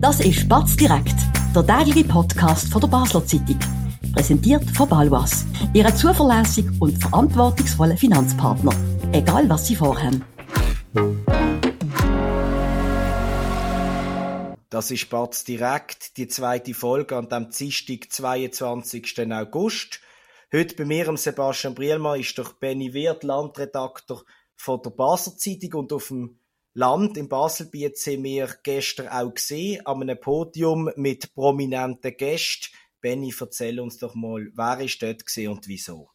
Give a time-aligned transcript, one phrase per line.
[0.00, 1.14] Das ist Batz direkt,
[1.54, 3.58] der tägliche Podcast von der Basler Zeitung.
[4.14, 8.72] Präsentiert von Balwas, Ihrem zuverlässigen und verantwortungsvollen Finanzpartner.
[9.12, 10.24] Egal was Sie vorhaben.
[14.70, 19.30] Das ist Batz direkt, die zweite Folge an dem Dienstag, 22.
[19.30, 20.00] August.
[20.50, 24.22] Heute bei mir, Sebastian Brielmann, ist doch Benny Wirth, Landredakteur
[24.56, 26.39] von der Basler Zeitung und auf dem
[26.74, 32.72] Land im Baselbiet sind wir gestern auch gesehen, an einem Podium mit prominenten Gästen.
[33.00, 36.10] Benny, erzähl uns doch mal, wer ist dort und wieso?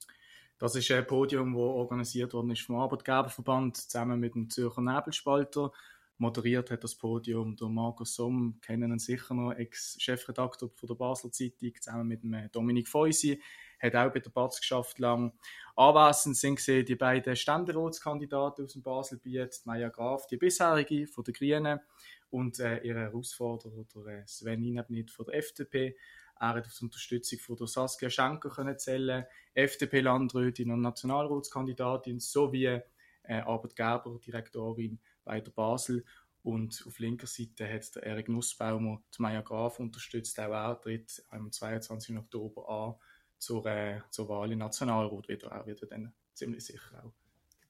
[0.58, 5.74] Das ist ein Podium, das organisiert worden ist vom Arbeitgeberverband zusammen mit dem Zürcher Nebelspalter.
[6.18, 11.74] Moderiert hat das Podium der Markus Somm, kennen ihn sicher noch, Ex-Chefredakteur der Basler Zeitung,
[11.82, 13.42] zusammen mit dem äh, Dominik Feusi,
[13.82, 15.34] hat auch bei der Batz geschafft lang.
[15.76, 21.80] Anwesend sind die beiden Ständeratskandidaten aus dem Baselbiet, Maya Graf, die bisherige von der Grünen
[22.30, 25.96] und äh, ihre Herausforderer, der äh, Sven Inabnit von der FDP.
[26.40, 32.82] Er hat auf die Unterstützung von der Saskia Schenker können zählen, FDP-Landrätin und Nationalratskandidatin sowie
[33.24, 36.04] äh, Arbeitgeberdirektorin bei der Basel.
[36.44, 40.40] Und auf linker Seite hat der Erik Nussbaumer die Maya Graf unterstützt.
[40.40, 42.18] Auch er tritt am 22.
[42.18, 42.96] Oktober an
[43.38, 45.50] zur, äh, zur Wahl im Nationalrat wieder.
[45.50, 47.12] Er wird dann ziemlich sicher auch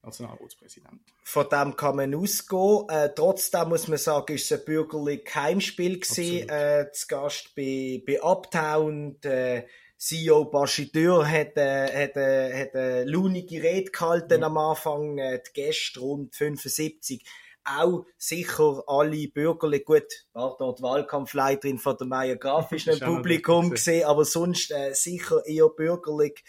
[0.06, 1.02] Nationalratspräsident.
[1.24, 2.88] Von dem kann man ausgehen.
[2.90, 6.50] Äh, trotzdem muss man sagen, ist es ein bürgerliches Heimspiel gewesen.
[6.50, 9.20] Äh, zu Gast bei, bei Uptown.
[9.22, 9.66] Der
[9.98, 14.48] CEO Bashidür hat, äh, hat, äh, hat eine launige Rede gehalten ja.
[14.48, 15.18] am Anfang.
[15.18, 17.26] Äh, die Gäste rund 75
[17.66, 23.72] auch sicher alle bürgerlich, gut, war dort Wahlkampfleiterin von der Meier Graf ist im Publikum
[23.72, 26.44] gesehen, aber sonst äh, sicher eher bürgerlich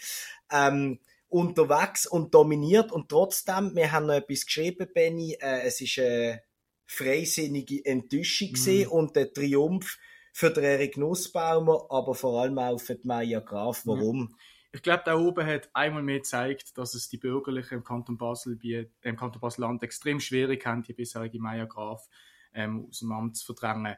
[0.51, 5.99] ähm, unterwegs und dominiert und trotzdem, wir haben noch etwas geschrieben, Benny, äh, es ist
[5.99, 6.41] eine
[6.85, 8.87] freisinnige Enttäuschung mhm.
[8.89, 9.97] und der Triumph
[10.31, 13.81] für den Erik Nussbaumer, aber vor allem auch für die Meier Graf.
[13.85, 14.19] Warum?
[14.19, 14.35] Mhm
[14.71, 18.59] ich glaube, da oben hat einmal mehr gezeigt, dass es die Bürgerlichen im Kanton Basel,
[19.01, 22.07] im Kanton Basel-Land extrem schwierig haben, die bisherige Meier Graf
[22.53, 23.95] ähm, aus dem Amt zu verdrängen.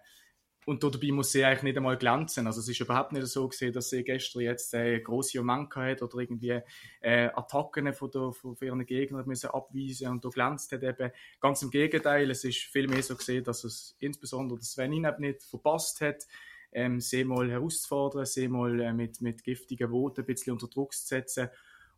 [0.65, 2.45] Und dabei muss sie eigentlich nicht einmal glänzen.
[2.45, 6.03] Also es ist überhaupt nicht so gesehen, dass sie gestern jetzt äh, große Omanka hat
[6.03, 6.61] oder irgendwie
[7.01, 11.11] äh, Attacken von, der, von ihren Gegnern müssen abweisen und da glänzt hat eben.
[11.39, 16.01] Ganz im Gegenteil, es ist viel mehr so gesehen, dass es insbesondere Sven nicht verpasst
[16.01, 16.27] hat,
[16.71, 20.93] ähm, sie mal herauszufordern, sie mal äh, mit, mit giftigen Worten ein bisschen unter Druck
[20.93, 21.49] zu setzen.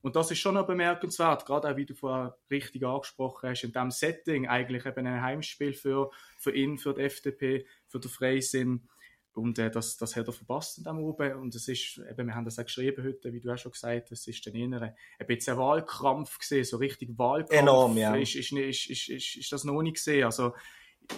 [0.01, 3.71] Und das ist schon noch bemerkenswert, gerade auch wie du vorher richtig angesprochen hast, in
[3.71, 6.09] diesem Setting eigentlich eben ein Heimspiel für,
[6.39, 8.87] für ihn, für die FDP, für den Freisinn.
[9.33, 11.35] Und äh, das, das hat er verpasst in dem oben.
[11.35, 14.09] Und es ist, eben, wir haben das auch geschrieben heute, wie du auch schon gesagt
[14.09, 17.61] hast, es ist dann eher ein, ein bisschen ein Wahlkampf gesehen, so richtig Wahlkampf.
[17.61, 18.15] Enorm, ja.
[18.15, 20.25] Ist, ist, ist, ist, ist, ist das noch nicht gesehen.
[20.25, 20.53] Also,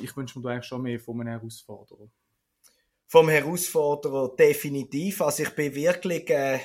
[0.01, 2.09] ich wünsche mir da eigentlich schon mehr von einem Herausforderer
[3.13, 5.21] vom Herausforderer definitiv.
[5.21, 6.57] Also ich bin wirklich äh,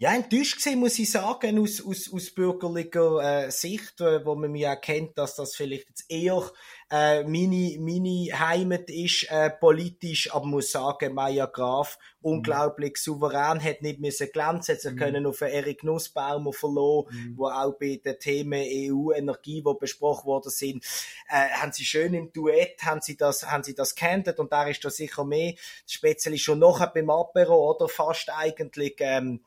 [0.00, 4.50] ja, enttäuscht gewesen, muss ich sagen, aus, aus, aus bürgerlicher äh, Sicht, äh, wo man
[4.50, 6.50] mir erkennt, dass das vielleicht jetzt eher
[6.90, 12.30] äh, meine, meine Heimat ist, äh, politisch, aber muss sagen, Maya Graf, mhm.
[12.30, 14.96] unglaublich souverän, hat nicht müssen glänzen, hat sich mhm.
[14.96, 17.36] können auf Erik Nussbaumer verloren, mhm.
[17.36, 20.82] wo auch bei den Themen EU, Energie, die besprochen worden sind,
[21.28, 24.66] äh, haben sie schön im Duett, haben sie das, haben sie das gehandelt und da
[24.66, 25.52] ist da sicher mehr,
[25.86, 29.42] speziell schon nachher beim Apero, oder fast eigentlich, ähm,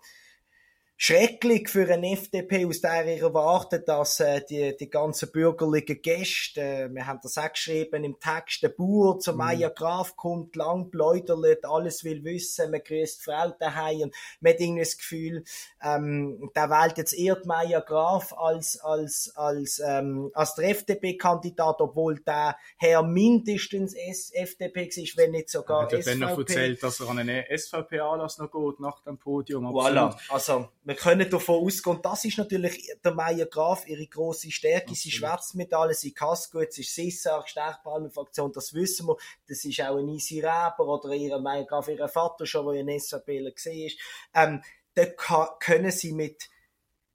[1.05, 6.61] schrecklich für eine FDP, aus der ihr erwartet, dass äh, die, die ganzen bürgerlichen Gäste,
[6.61, 9.39] äh, wir haben das auch geschrieben im Text, der Bauer zur mhm.
[9.39, 14.53] Meier Graf kommt, lang bläudert, alles will wissen, man grüßt die Frau daheim und man
[14.53, 15.43] hat irgendwie das Gefühl,
[15.83, 21.81] ähm, der wählt jetzt eher die Meier Graf als, als, als, ähm, als der FDP-Kandidat,
[21.81, 26.11] obwohl der Herr mindestens S FDP ist, wenn nicht sogar ja, SVP.
[26.11, 29.65] Wenn er erzählt, dass er an einen SVP-Anlass noch geht, nach dem Podium.
[29.65, 34.91] Voilà, also wir können davon ausgehen, das ist natürlich der Meier Graf, ihre grosse Stärke.
[34.91, 34.97] Absolut.
[34.99, 39.17] Sie schwärzt mit alles, sie gut, sie ist sehr stark, Stärkpalmenfraktion, das wissen wir.
[39.47, 42.99] Das ist auch ein Easy Reber oder ihre Meier Graf, ihr Vater schon, der ein
[42.99, 43.97] SVPler gesehen ist.
[44.35, 44.61] Ähm,
[44.93, 45.05] da
[45.59, 46.49] können sie mit,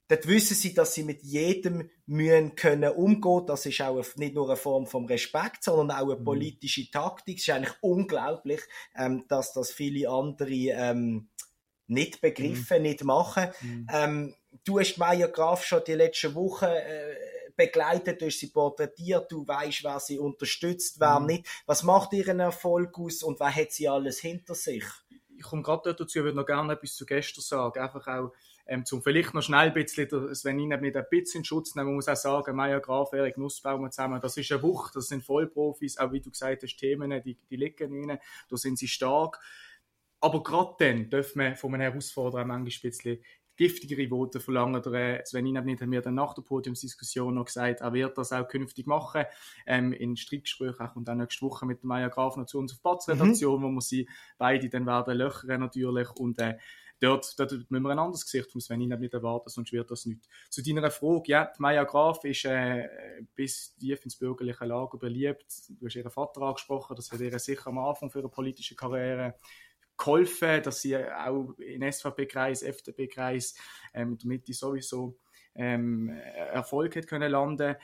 [0.09, 3.47] dort wissen sie, dass sie mit jedem mühen können umgehen.
[3.47, 6.25] Das ist auch nicht nur eine Form von Respekt, sondern auch eine mhm.
[6.25, 7.37] politische Taktik.
[7.39, 8.61] Es ist eigentlich unglaublich,
[8.97, 11.29] ähm, dass das viele andere, ähm,
[11.89, 12.83] nicht begriffen, mhm.
[12.83, 13.49] nicht machen.
[13.61, 13.87] Mhm.
[13.93, 17.17] Ähm, du hast Maya Graf schon die letzten Wochen äh,
[17.57, 21.27] begleitet, du hast sie porträtiert, du weißt, wer sie unterstützt, wer mhm.
[21.27, 21.47] nicht.
[21.67, 24.85] Was macht ihren Erfolg aus und wer hat sie alles hinter sich?
[25.37, 27.81] Ich komme gerade dazu, ich würde noch gerne etwas zu gestern sagen.
[27.81, 28.33] Einfach auch,
[28.71, 31.87] Ähm, zum vielleicht noch schnell ein bisschen, wenn ich nicht ein bisschen in Schutz nehmen,
[31.87, 35.25] man muss auch sagen, Meier Graf, Erik Nussbaumer zusammen, das ist eine Wucht, das sind
[35.25, 38.19] Vollprofis, auch wie du gesagt hast, Themen, die, die liegen rein,
[38.51, 39.41] da sind sie stark.
[40.21, 43.21] Aber gerade dann dürfen wir von einem Herausforderer manchmal ein bisschen
[43.59, 44.81] giftigere Worte verlangen.
[44.83, 48.47] Der Sven Inabnit hat mir dann nach der Podiumsdiskussion noch gesagt, er wird das auch
[48.49, 49.25] künftig machen,
[49.67, 53.61] ähm, in Streitgesprächen und dann nächste Woche mit Maya Graf noch zu uns auf Platzredaktion,
[53.61, 53.65] mhm.
[53.65, 56.57] wo wir sie beide dann werden löchern natürlich und äh,
[57.01, 60.29] dort, dort müssen wir ein anderes Gesicht vom Sven nicht erwarten, sonst wird das nicht.
[60.51, 62.89] Zu deiner Frage, ja, die Maya Graf ist äh,
[63.35, 65.47] bis tief ins bürgerliche Lager beliebt.
[65.69, 69.35] Du hast ihren Vater angesprochen, das hat ihr sicher am Anfang für ihre politische Karriere
[69.99, 73.55] geholfen, dass sie auch in SVP-Kreis, FDP-Kreis
[73.93, 75.19] ähm, damit die sowieso
[75.55, 77.77] ähm, Erfolg hat können landen.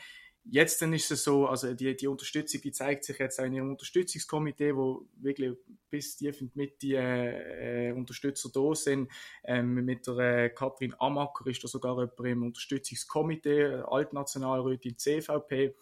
[0.46, 3.54] Jetzt dann ist es so, also die, die Unterstützung, die zeigt sich jetzt auch in
[3.54, 5.56] ihrem Unterstützungskomitee, wo wirklich
[5.88, 9.10] bis tief in die Mitte äh, Unterstützer da sind.
[9.44, 15.74] Ähm, mit der äh, Katrin Amacker ist da sogar jemand im Unterstützungskomitee, Altnationalrätin CVP.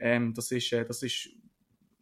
[0.00, 1.28] Ähm, das ist, äh, das ist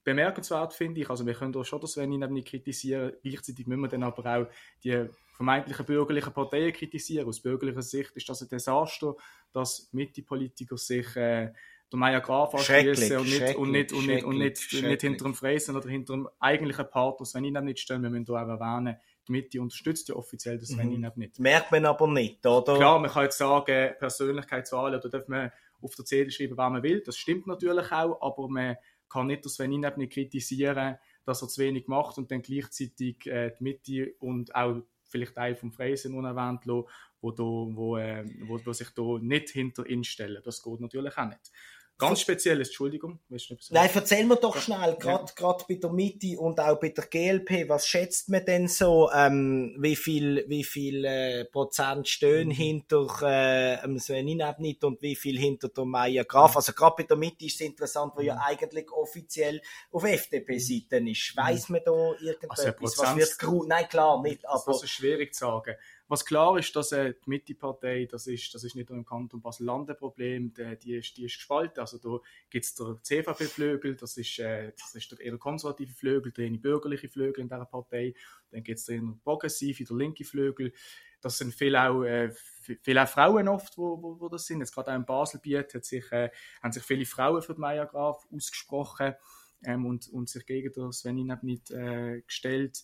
[0.06, 1.11] bemerkenswert, finde ich.
[1.11, 3.12] Also wir können schon das ich nicht kritisieren.
[3.23, 4.47] Gleichzeitig müssen wir dann aber auch
[4.85, 7.26] die vermeintlichen bürgerlichen Parteien kritisieren.
[7.26, 9.17] Aus bürgerlicher Sicht ist das ein Desaster,
[9.53, 11.53] dass Mitte-Politiker sich äh,
[11.93, 15.35] der Meier Graf anschließen und nicht, und nicht, und nicht, und nicht, nicht hinter dem
[15.35, 18.02] Freisen oder hinter dem eigentlichen Partner Sven Inab nicht stehen.
[18.02, 21.12] Wir müssen hier auch erwähnen, die Mitte unterstützt ja offiziell das Sven mhm.
[21.17, 21.41] nicht.
[21.41, 22.76] Merkt man aber nicht, oder?
[22.76, 25.50] Klar, man kann jetzt sagen, Persönlichkeitswahlen, da darf man
[25.82, 27.02] auf der CD schreiben, was man will.
[27.05, 28.76] Das stimmt natürlich auch, aber man
[29.08, 33.26] kann nicht das Sven Inab nicht kritisieren, dass er zu wenig macht und dann gleichzeitig
[33.26, 36.88] äh, die Mitte und auch vielleicht Teil vom Freisen unerwähnt lassen,
[37.20, 40.43] wo, da, wo, äh, wo, wo sich da nicht hinter ihn stellen.
[40.44, 41.53] Das geht natürlich auch nicht.
[41.99, 43.21] Ganz spezielles, Entschuldigung.
[43.71, 45.57] Nein, erzähl mir doch schnell, gerade ja.
[45.67, 49.97] bei der Mitte und auch bei der GLP, was schätzt man denn so, ähm, wie
[49.97, 52.53] viel, wie viel äh, Prozent stehen mhm.
[52.53, 56.51] hinter äh, Sven Inabnit und wie viel hinter der Maya Graf?
[56.51, 56.57] Mhm.
[56.57, 58.27] Also gerade bei der Mitte ist es interessant, wo mhm.
[58.27, 61.33] ja eigentlich offiziell auf FDP-Seite ist.
[61.35, 61.41] Mhm.
[61.41, 62.61] Weiss man da irgendetwas?
[62.61, 64.47] Also was wird Nein, klar, nicht.
[64.47, 65.75] Aber das ist schwierig zu sagen.
[66.08, 69.41] Was klar ist, dass äh, die Mitte-Partei, das ist, das ist nicht nur im Kanton
[69.41, 71.81] Basel-Land ein Problem, die, die, ist, die ist gespalten.
[71.81, 76.31] Also da gibt es der CVP-Flügel, das ist, äh, das ist der eher konservative Flügel,
[76.31, 78.14] der bürgerliche Flügel in dieser Partei.
[78.50, 80.73] Dann gibt es den progressive, der linke Flügel.
[81.20, 82.31] Das sind viele auch, äh,
[82.82, 84.61] viele auch Frauen oft, wo, wo, wo das sind.
[84.61, 86.31] Jetzt gerade auch in Baselbiet äh,
[86.62, 89.14] haben sich viele Frauen für die Maya Graf ausgesprochen
[89.64, 92.82] ähm, und, und sich gegen den Sven nicht äh, gestellt.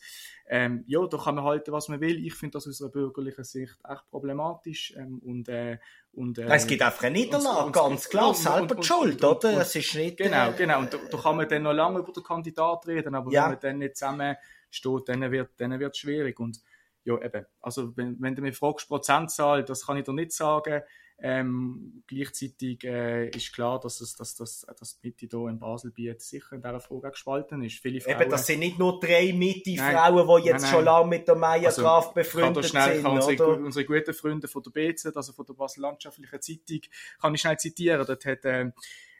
[0.48, 2.24] Ähm, ja, da kann man halten, was man will.
[2.24, 4.94] Ich finde das aus einer bürgerlichen Sicht echt problematisch.
[4.96, 5.78] Ähm, und, äh,
[6.12, 9.52] und, äh, es gibt einfach eine Niederlage, und, ganz klar, und, selber die Schuld, oder?
[9.54, 10.80] Das ist nicht, genau, äh, genau.
[10.80, 13.44] Und da, da, kann man dann noch lange über den Kandidat reden, aber ja.
[13.44, 14.36] wenn man dann nicht zusammen
[14.70, 16.38] steht, dann wird es dann schwierig.
[16.40, 16.60] Und
[17.04, 20.82] ja, eben, also wenn, wenn du mich fragst, Prozentzahl, das kann ich dir nicht sagen.
[21.24, 26.20] Ähm, gleichzeitig äh, ist klar, dass es, dass, dass, dass die Mitte hier in Baselbiet
[26.20, 27.78] sicher in dieser Frage gespalten ist.
[27.78, 30.70] Viele Frauen, Eben, das sind nicht nur drei Mitte-Frauen, die jetzt nein, nein.
[30.72, 33.04] schon lange mit der Maya also, Graf befreundet schnell, sind.
[33.04, 36.80] Kann unsere, unsere guten Freunde von der BZ, also von der Basel Landschaftlichen Zeitung,
[37.20, 38.04] kann ich schnell zitieren.
[38.04, 38.72] Dort hat äh,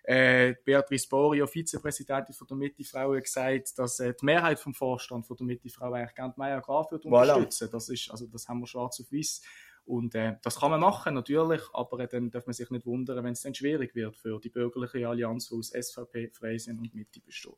[0.03, 5.37] äh, Beatrice Borio, Vizepräsidentin von der Mitte-Frauen, gesagt, dass äh, die Mehrheit vom Vorstand von
[5.37, 7.69] der Mitte-Frauen eigentlich gerne Maya Graf wird unterstützen.
[7.69, 7.71] Voilà.
[7.71, 9.43] Das ist, also das haben wir schwarz auf weiß
[9.85, 13.33] und äh, das kann man machen, natürlich, aber dann darf man sich nicht wundern, wenn
[13.33, 17.53] es dann schwierig wird für die bürgerliche Allianz, die aus SVP, Freisinn und Mitte besteht.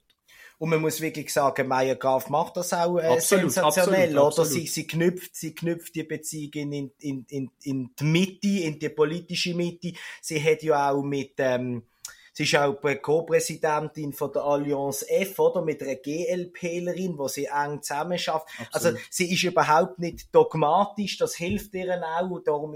[0.59, 4.45] Und man muss wirklich sagen, Meier Graf macht das auch äh, absolut, sensationell, absolut, oder?
[4.45, 8.89] Sie, sie, knüpft, sie knüpft die Beziehung in, in, in, in die Mitte, in die
[8.89, 9.93] politische Mitte.
[10.23, 11.83] Sie hat ja auch mit, ähm,
[12.35, 15.63] Sie ist auch Co-Präsidentin von der Allianz F, oder?
[15.63, 18.69] Mit einer GLPlerin, wo sie eng zusammenarbeitet.
[18.73, 22.75] Also, sie ist überhaupt nicht dogmatisch, das hilft ihr auch, darum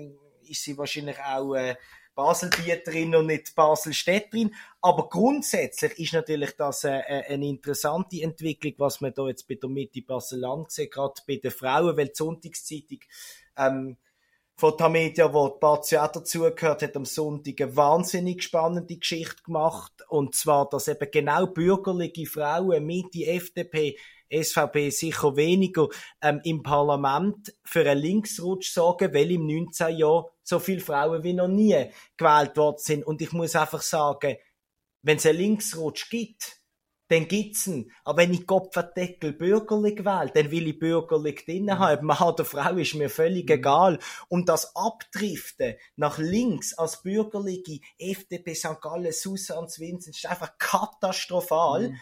[0.48, 1.74] ist sie wahrscheinlich auch, äh,
[2.18, 4.52] Baselbieterin und nicht Baselstädterin.
[4.80, 9.70] Aber grundsätzlich ist natürlich das äh, eine interessante Entwicklung, was man da jetzt bei der
[9.70, 12.98] Mitte Basel-Land sieht, gerade bei den Frauen, weil die Sonntagszeitung
[13.56, 13.96] ähm,
[14.58, 19.92] von Tamedia, wo die Bazio auch dazugehört, hat am Sonntag eine wahnsinnig spannende Geschichte gemacht.
[20.08, 23.96] Und zwar, dass eben genau bürgerliche Frauen mit die FDP,
[24.28, 25.86] SVP sicher weniger
[26.20, 29.96] ähm, im Parlament für einen Linksrutsch sorgen, weil im 19.
[29.96, 31.86] Jahr so viele Frauen wie noch nie
[32.16, 33.06] gewählt worden sind.
[33.06, 34.38] Und ich muss einfach sagen,
[35.02, 36.57] wenn es einen Linksrutsch gibt,
[37.08, 37.90] dann gibt's ihn.
[38.04, 41.78] Aber wenn ich Kopfendeckel bürgerlich wähle, dann will ich bürgerlich drinnen mhm.
[41.78, 42.06] haben.
[42.06, 43.54] Mann oder Frau ist mir völlig mhm.
[43.54, 43.98] egal.
[44.28, 48.80] Und das Abdriften nach links als bürgerliche FDP St.
[48.80, 51.90] Gallen, Susan Vincent ist einfach katastrophal.
[51.90, 51.98] Mhm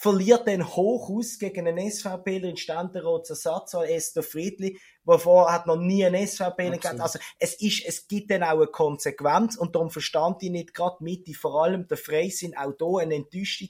[0.00, 5.76] verliert dann hoch aus gegen einen SVPler in Ständerat Ersatz, Esther Friedli, vorher hat noch
[5.76, 7.00] nie einen SVPler gehabt.
[7.00, 11.04] Also, es ist, es gibt dann auch eine Konsequenz und darum verstand ich nicht gerade
[11.04, 13.68] mit, vor allem der Freisinn auch hier eine Enttäuschung,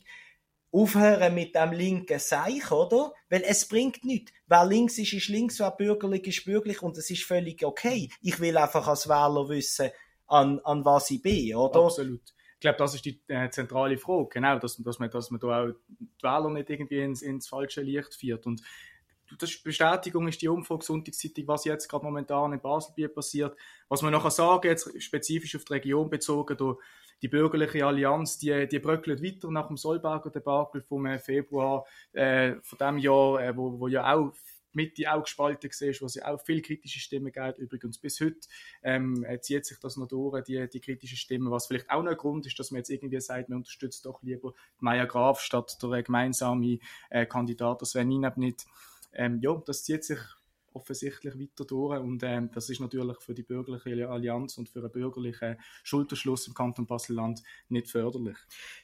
[0.72, 3.12] aufhören mit dem linken Seich, oder?
[3.28, 4.32] Weil es bringt nichts.
[4.46, 8.10] Wer links ist, ist links, wer bürgerlich ist bürgerlich und es ist völlig okay.
[8.22, 9.90] Ich will einfach als Wähler wissen,
[10.26, 11.80] an, an was ich bin, oder?
[11.80, 12.22] Absolut.
[12.54, 15.64] Ich glaube, das ist die äh, zentrale Frage, genau, dass, dass, man, dass man da
[15.64, 18.46] auch die Wähler nicht irgendwie ins, ins falsche Licht führt.
[18.46, 18.62] Und
[19.38, 23.56] das Bestätigung ist die Umfrage Sonntagszeitung, was jetzt gerade momentan in Baselbier passiert.
[23.88, 26.76] Was man nachher sagen, jetzt spezifisch auf die Region bezogen, da
[27.22, 32.54] die bürgerliche Allianz, die, die bröckelt weiter nach dem Solberger Debakel vom äh, Februar äh,
[32.62, 34.32] von dem Jahr, äh, wo, wo ja auch
[34.72, 37.58] Mitte auch gespalten war, wo es ja auch viele kritische Stimmen gibt.
[37.58, 38.40] Übrigens bis heute
[38.82, 42.12] ähm, äh, zieht sich das noch durch, die, die kritischen Stimmen, was vielleicht auch noch
[42.12, 45.76] ein Grund ist, dass man jetzt irgendwie sagt, man unterstützt doch lieber Maya Graf statt
[45.82, 46.78] der gemeinsame
[47.10, 48.66] äh, Kandidat Sven Inab nicht.
[49.12, 50.18] Ähm, ja, das zieht sich
[50.72, 52.00] offensichtlich weiter durch.
[52.00, 56.54] Und ähm, das ist natürlich für die bürgerliche Allianz und für einen bürgerlichen Schulterschluss im
[56.54, 58.36] Kanton Basel-Land nicht förderlich.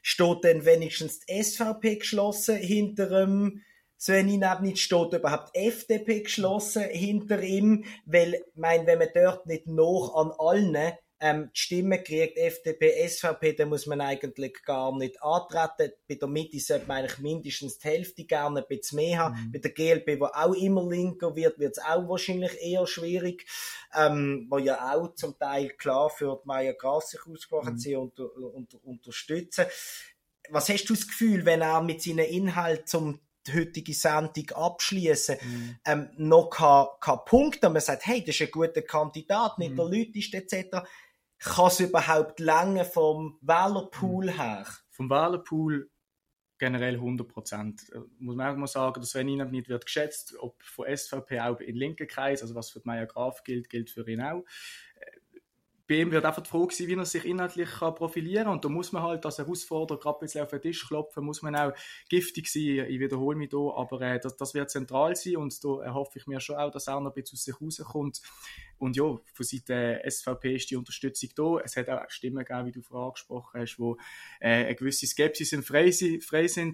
[0.03, 3.63] Steht denn wenigstens die SVP geschlossen hinter dem
[3.99, 10.15] Sven Inabnitz steht überhaupt FDP geschlossen hinter ihm, weil, mein, wenn man dort nicht noch
[10.15, 10.77] an allen
[11.21, 15.93] ähm, die Stimmen kriegt, FDP, SVP, dann muss man eigentlich gar nicht antreten.
[16.09, 19.47] Bei der Mitte sollte man eigentlich mindestens die Hälfte gerne ein bisschen mehr haben.
[19.47, 19.53] Mhm.
[19.53, 23.47] Bei der GLP, wo auch immer linker wird, wird es auch wahrscheinlich eher schwierig,
[23.95, 27.79] ähm, wo ja auch zum Teil klar für die Maya Gras sich ausgesprochen mhm.
[27.79, 29.65] sie unter, unter, unterstützen.
[30.51, 35.37] Was hast du das Gefühl, wenn er mit seinen Inhalten zum die heutige Sendung abschließen,
[35.41, 35.77] mhm.
[35.85, 39.71] ähm, noch kein, kein Punkt, und man sagt, hey, das ist ein guter Kandidat, nicht
[39.71, 39.77] mhm.
[39.77, 40.85] der Leute ist, etc
[41.47, 44.37] kann es überhaupt länger vom Wählerpool hm.
[44.37, 44.67] her?
[44.91, 45.91] Vom Wählerpool
[46.59, 47.83] generell 100 Prozent.
[47.93, 51.41] Äh, muss man auch mal sagen, dass wenn ihn nicht wird geschätzt, ob von SVP
[51.41, 54.45] auch in linken Kreis, also was für Meier Graf gilt, gilt für ihn auch
[55.87, 58.55] bei ihm wird einfach die Frage sein, wie er sich inhaltlich kann profilieren kann.
[58.55, 61.43] Und da muss man halt als Herausforderer gerade ein bisschen auf den Tisch klopfen, muss
[61.43, 61.73] man auch
[62.09, 62.87] giftig sein.
[62.89, 66.27] Ich wiederhole mich hier, aber äh, das, das wird zentral sein und da erhoffe ich
[66.27, 68.21] mir schon auch, dass er noch ein bisschen aus sich rauskommt.
[68.79, 71.61] Und ja, von Seite SVP ist die Unterstützung da.
[71.65, 73.97] Es hat auch Stimmen gegeben, wie du vorher angesprochen hast, wo
[74.41, 76.21] äh, eine gewisse Skepsis im Freisinn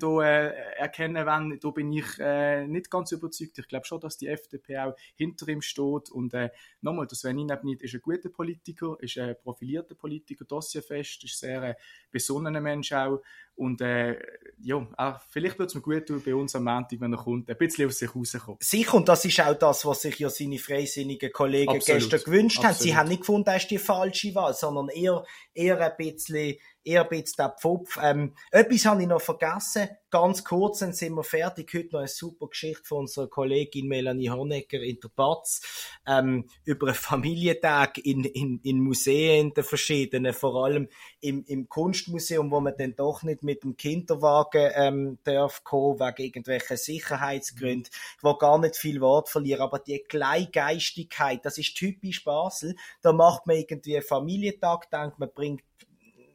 [0.00, 1.60] äh, erkennen wollen.
[1.60, 3.58] Da bin ich äh, nicht ganz überzeugt.
[3.58, 6.10] Ich glaube schon, dass die FDP auch hinter ihm steht.
[6.10, 11.24] Und äh, nochmal, das Sven nicht ist ein guter Politiker, ist ein profilierter Politiker, dossierfest,
[11.24, 11.74] ist sehr ein
[12.10, 13.22] besonnener Mensch auch.
[13.62, 14.18] Und äh,
[14.64, 17.48] ja, auch, vielleicht wird es mir gut tun bei uns am Montag, wenn er kommt,
[17.48, 18.62] ein bisschen aus sich rauskommt.
[18.62, 22.00] Sicher, und das ist auch das, was sich ja seine freisinnigen Kollegen Absolut.
[22.00, 22.76] gestern gewünscht Absolut.
[22.76, 22.82] haben.
[22.82, 27.02] Sie haben nicht gefunden, das ist die falsche Wahl, sondern eher, eher ein bisschen eher
[27.02, 27.98] ein bisschen der Pfupf.
[28.02, 29.88] Ähm, etwas habe ich noch vergessen.
[30.10, 31.72] Ganz kurz, dann sind wir fertig.
[31.72, 35.62] Heute noch eine super Geschichte von unserer Kollegin Melanie Honecker in der Batz
[36.06, 40.88] ähm, über einen Familientag in, in, in Museen, der verschiedenen, vor allem
[41.20, 46.22] im, im Kunstmuseum, wo man dann doch nicht mit dem Kinderwagen ähm, darf kommen, wegen
[46.22, 47.90] irgendwelchen Sicherheitsgründen.
[48.18, 52.76] Ich will gar nicht viel Wort verlieren, aber die Kleingeistigkeit, das ist typisch Basel.
[53.00, 55.62] Da macht man irgendwie einen Familientag, denkt man bringt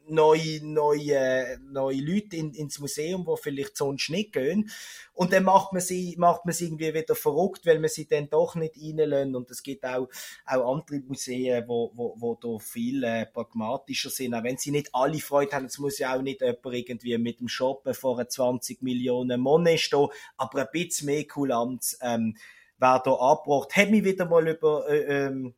[0.08, 4.70] neue, neue, neue Leute in, ins Museum, wo vielleicht sonst nicht gehen.
[5.14, 8.30] Und dann macht man sie, macht man sie irgendwie wieder verrückt, weil man sie dann
[8.30, 9.34] doch nicht reinlässt.
[9.34, 10.08] Und es gibt auch,
[10.46, 14.34] auch andere Museen, wo, wo, wo da viel äh, pragmatischer sind.
[14.34, 17.40] Auch wenn sie nicht alle Freude haben, es muss ja auch nicht jemand irgendwie mit
[17.40, 22.36] dem Shoppen vor 20 Millionen Monet stehen, aber ein bisschen mehr Kulanz, ähm,
[22.78, 23.76] wer da abgebracht.
[23.76, 25.54] Hat mich wieder mal über, äh, ähm,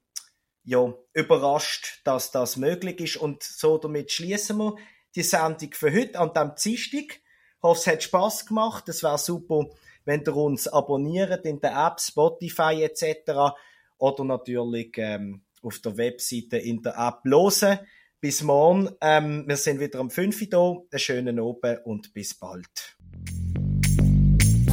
[0.64, 3.16] ja, überrascht, dass das möglich ist.
[3.16, 4.76] Und so damit schließen wir
[5.14, 7.20] die Sendung für heute an dem Dienstag.
[7.20, 8.88] Ich hoffe, es hat Spass gemacht.
[8.88, 9.66] Es wäre super,
[10.04, 13.54] wenn ihr uns abonniert in der App, Spotify etc.
[13.98, 17.80] Oder natürlich ähm, auf der Webseite in der App hören.
[18.20, 18.90] Bis morgen.
[19.00, 20.70] Ähm, wir sind wieder am 5 Uhr da.
[20.92, 22.96] Einen schönen Abend und bis bald.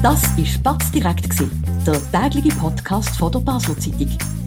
[0.04, 1.28] Das war Spatz direkt,
[1.86, 4.47] der tägliche Podcast von der Basler Zeitung.